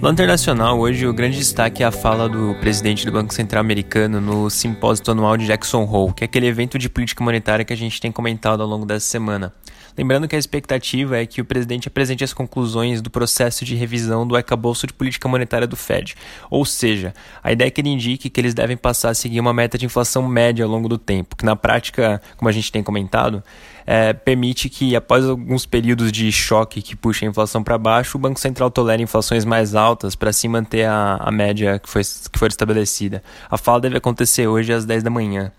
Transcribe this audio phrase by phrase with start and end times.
[0.00, 4.20] No internacional, hoje o grande destaque é a fala do presidente do Banco Central americano
[4.20, 7.76] no simpósio anual de Jackson Hole, que é aquele evento de política monetária que a
[7.76, 9.52] gente tem comentado ao longo dessa semana.
[9.98, 14.24] Lembrando que a expectativa é que o presidente apresente as conclusões do processo de revisão
[14.24, 16.14] do arcabouço de política monetária do Fed.
[16.48, 17.12] Ou seja,
[17.42, 19.86] a ideia é que ele indique que eles devem passar a seguir uma meta de
[19.86, 23.42] inflação média ao longo do tempo, que na prática, como a gente tem comentado,
[23.84, 28.20] é, permite que após alguns períodos de choque que puxa a inflação para baixo, o
[28.20, 32.38] Banco Central tolere inflações mais altas para se manter a, a média que foi, que
[32.38, 33.22] foi estabelecida.
[33.50, 35.52] A fala deve acontecer hoje às 10 da manhã.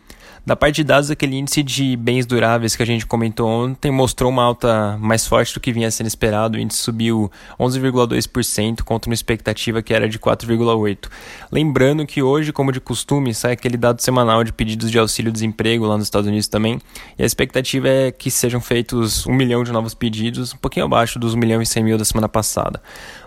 [0.46, 4.32] Da parte de dados, aquele índice de bens duráveis que a gente comentou ontem mostrou
[4.32, 6.58] uma alta mais forte do que vinha sendo esperado.
[6.58, 11.10] O índice subiu 11,2% contra uma expectativa que era de 4,8%.
[11.52, 15.98] Lembrando que hoje, como de costume, sai aquele dado semanal de pedidos de auxílio-desemprego lá
[15.98, 16.80] nos Estados Unidos também.
[17.18, 21.20] E a expectativa é que sejam feitos um milhão de novos pedidos, um pouquinho abaixo
[21.20, 22.82] dos 1 milhão e 100 mil da semana passada.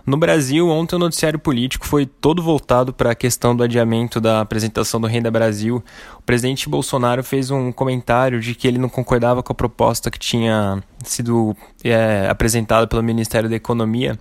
[0.05, 4.40] No Brasil, ontem o noticiário político foi todo voltado para a questão do adiamento da
[4.40, 5.83] apresentação do Renda Brasil.
[6.18, 10.19] O presidente Bolsonaro fez um comentário de que ele não concordava com a proposta que
[10.19, 14.19] tinha sido é, apresentada pelo Ministério da Economia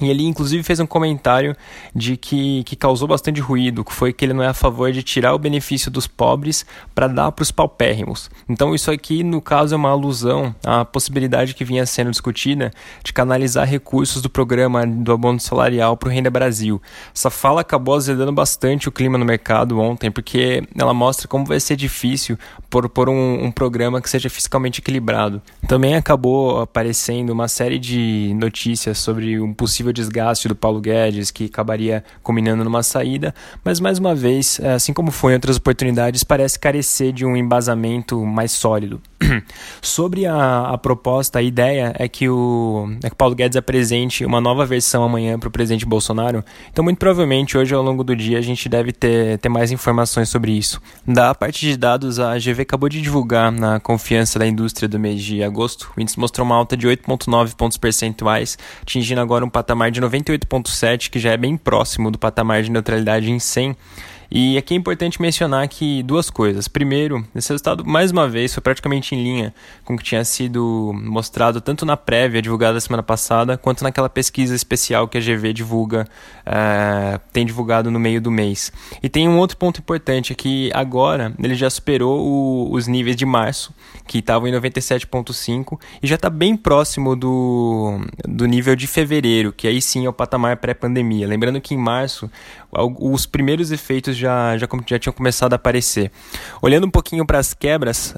[0.00, 1.54] e ele, inclusive, fez um comentário
[1.94, 5.02] de que, que causou bastante ruído, que foi que ele não é a favor de
[5.02, 8.30] tirar o benefício dos pobres para dar para os paupérrimos.
[8.48, 12.70] Então, isso aqui, no caso, é uma alusão à possibilidade que vinha sendo discutida
[13.04, 16.80] de canalizar recursos do programa do abono salarial para o Renda Brasil.
[17.14, 21.60] Essa fala acabou azedando bastante o clima no mercado ontem, porque ela mostra como vai
[21.60, 22.38] ser difícil
[22.70, 25.42] por, por um, um programa que seja fiscalmente equilibrado.
[25.68, 31.30] Também acabou aparecendo uma série de notícias sobre um possível possível desgaste do Paulo Guedes,
[31.30, 35.56] que acabaria combinando numa saída, mas mais uma vez, é, assim como foi em outras
[35.56, 39.00] oportunidades, parece carecer de um embasamento mais sólido.
[39.80, 44.40] Sobre a, a, proposta, a ideia é que, o, é que Paulo Guedes apresente uma
[44.40, 46.44] nova versão amanhã para o presidente Bolsonaro.
[46.70, 50.28] Então, muito provavelmente, hoje ao longo do dia, a gente deve ter, ter mais informações
[50.28, 50.80] sobre isso.
[51.06, 55.22] Da parte de dados, a GV acabou de divulgar na confiança da indústria do mês
[55.22, 55.92] de agosto.
[55.96, 61.10] O índice mostrou uma alta de 8,9 pontos percentuais, atingindo agora um patamar de 98,7,
[61.10, 63.76] que já é bem próximo do patamar de neutralidade em 100.
[64.34, 66.66] E aqui é importante mencionar que duas coisas.
[66.66, 69.54] Primeiro, esse resultado, mais uma vez, foi praticamente em linha
[69.84, 74.54] com o que tinha sido mostrado tanto na prévia divulgada semana passada, quanto naquela pesquisa
[74.54, 76.08] especial que a GV divulga,
[76.46, 78.72] uh, tem divulgado no meio do mês.
[79.02, 83.16] E tem um outro ponto importante, é que agora ele já superou o, os níveis
[83.16, 83.74] de março,
[84.06, 89.68] que estavam em 97,5, e já está bem próximo do, do nível de fevereiro, que
[89.68, 91.28] aí sim é o patamar pré-pandemia.
[91.28, 92.30] Lembrando que em março,
[92.98, 96.10] os primeiros efeitos já, já, já tinham começado a aparecer.
[96.60, 98.14] Olhando um pouquinho para as quebras,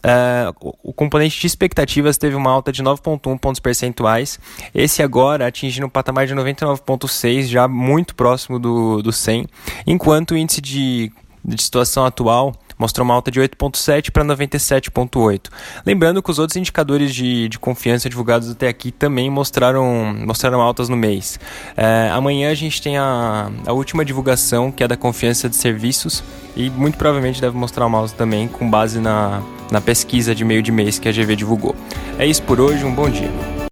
[0.61, 4.39] o, o, componente de expectativas teve uma alta de 9,1 pontos percentuais,
[4.75, 9.47] esse agora atingindo um patamar de 99,6, já muito próximo do, do 100,
[9.87, 11.13] enquanto o índice de,
[11.45, 15.51] de situação atual mostrou uma alta de 8,7 para 97,8.
[15.85, 20.89] Lembrando que os outros indicadores de, de confiança divulgados até aqui também mostraram, mostraram altas
[20.89, 21.39] no mês.
[21.77, 26.23] É, amanhã a gente tem a, a última divulgação, que é da confiança de serviços,
[26.57, 30.63] e muito provavelmente deve mostrar uma alta também, com base na, na pesquisa de meio
[30.63, 31.75] de mês que a GV divulgou.
[32.19, 33.54] É isso por hoje, um bom dia.